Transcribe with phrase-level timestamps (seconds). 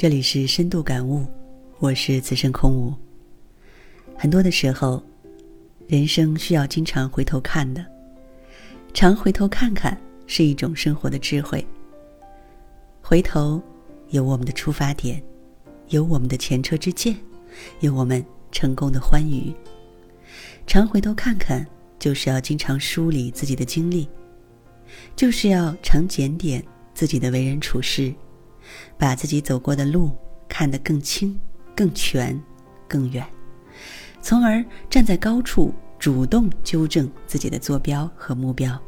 [0.00, 1.26] 这里是深度感悟，
[1.78, 2.90] 我是此生空无。
[4.16, 5.02] 很多的时候，
[5.88, 7.84] 人生需要经常回头看的，
[8.94, 9.94] 常回头看看
[10.26, 11.62] 是一种生活的智慧。
[13.02, 13.62] 回头，
[14.08, 15.22] 有我们的出发点，
[15.88, 17.14] 有我们的前车之鉴，
[17.80, 19.54] 有我们成功的欢愉。
[20.66, 21.66] 常回头看看，
[21.98, 24.08] 就是要经常梳理自己的经历，
[25.14, 26.64] 就是要常检点
[26.94, 28.10] 自己的为人处事。
[28.98, 30.16] 把自己走过的路
[30.48, 31.38] 看得更清、
[31.74, 32.40] 更全、
[32.88, 33.26] 更远，
[34.20, 38.80] 从而站在高处主动纠正自己的坐标和目标，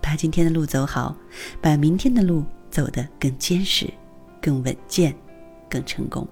[0.00, 1.16] 把今天的路走好，
[1.60, 3.88] 把明天的路走得更坚实、
[4.40, 5.14] 更稳健、
[5.68, 6.26] 更成功。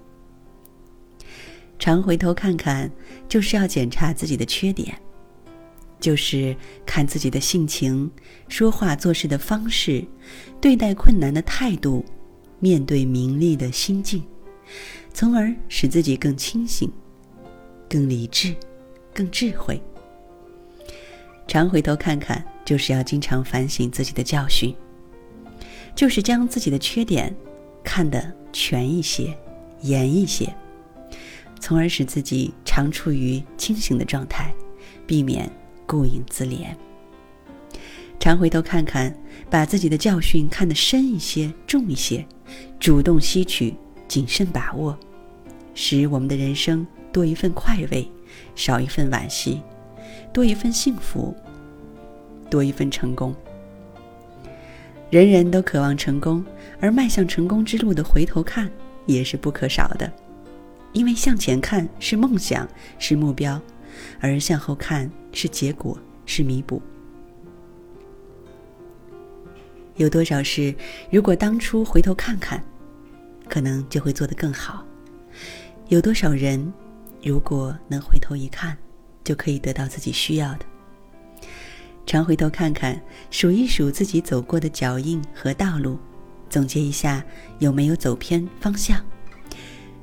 [1.79, 2.91] 常回头看看，
[3.27, 4.95] 就是要检查自己的缺点，
[5.99, 6.55] 就是
[6.85, 8.11] 看自己的性情、
[8.49, 10.07] 说话做事的方式、
[10.61, 12.05] 对待困难的态度。
[12.61, 14.23] 面对名利的心境，
[15.13, 16.93] 从而使自己更清醒、
[17.89, 18.55] 更理智、
[19.13, 19.83] 更智慧。
[21.49, 24.73] 常回头看看，就是要经常反省自己的教训，
[25.97, 27.35] 就是将自己的缺点
[27.83, 29.37] 看得全一些、
[29.81, 30.55] 严一些，
[31.59, 34.55] 从而使自己常处于清醒的状态，
[35.07, 35.51] 避免
[35.87, 36.69] 顾影自怜。
[38.21, 39.13] 常回头看看，
[39.49, 42.25] 把自己的教训看得深一些、重一些。
[42.79, 43.75] 主动吸取，
[44.07, 44.97] 谨慎把握，
[45.75, 48.07] 使我们的人生多一份快慰，
[48.55, 49.63] 少一份惋惜；
[50.35, 51.35] 多一份幸福，
[52.51, 53.35] 多一份成功。
[55.09, 56.45] 人人都渴望成功，
[56.79, 58.71] 而迈向成功之路的回头看
[59.07, 60.13] 也是不可少的。
[60.93, 62.69] 因为向前看是梦想，
[62.99, 63.59] 是目标，
[64.21, 66.83] 而向后看是结果，是弥补。
[70.01, 70.75] 有多少事，
[71.11, 72.59] 如果当初回头看看，
[73.51, 74.83] 可能就会做得更好；
[75.89, 76.73] 有多少人，
[77.23, 78.75] 如果能回头一看，
[79.23, 80.65] 就可以得到自己需要的。
[82.07, 82.99] 常回头看看，
[83.31, 85.99] 数一数自己走过的脚印和道路，
[86.49, 87.23] 总结一下
[87.59, 89.05] 有没有走偏方向，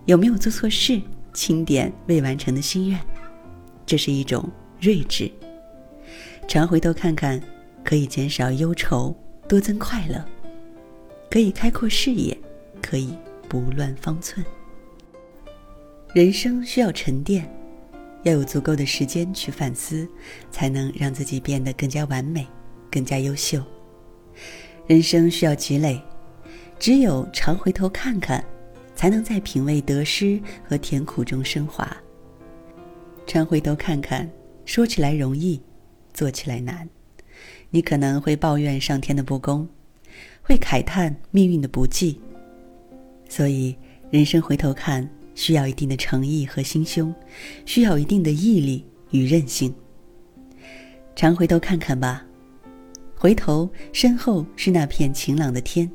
[0.05, 1.01] 有没有做错事，
[1.33, 2.99] 清点未完成的心愿，
[3.83, 4.47] 这是一种
[4.79, 5.31] 睿智。
[6.47, 7.41] 常回头看看，
[7.83, 9.17] 可以减少忧愁。
[9.47, 10.23] 多增快乐，
[11.29, 12.37] 可以开阔视野，
[12.81, 13.15] 可以
[13.47, 14.45] 不乱方寸。
[16.13, 17.49] 人生需要沉淀，
[18.23, 20.05] 要有足够的时间去反思，
[20.51, 22.45] 才能让自己变得更加完美，
[22.91, 23.63] 更加优秀。
[24.85, 26.01] 人生需要积累，
[26.77, 28.43] 只有常回头看看，
[28.95, 31.95] 才能在品味得失和甜苦中升华。
[33.25, 34.29] 常回头看看，
[34.65, 35.61] 说起来容易，
[36.13, 36.87] 做起来难。
[37.69, 39.67] 你可能会抱怨上天的不公，
[40.41, 42.19] 会慨叹命运的不济。
[43.29, 43.75] 所以，
[44.09, 47.13] 人生回头看需要一定的诚意和心胸，
[47.65, 49.73] 需要一定的毅力与韧性。
[51.15, 52.25] 常回头看看吧，
[53.15, 55.91] 回头身后是那片晴朗的天，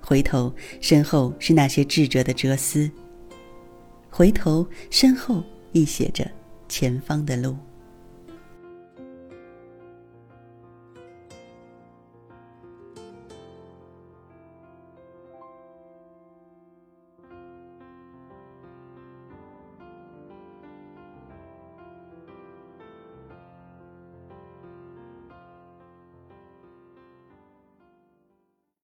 [0.00, 2.88] 回头身后是那些智者的哲思，
[4.08, 5.42] 回头身后
[5.72, 6.30] 亦写着
[6.68, 7.56] 前方的路。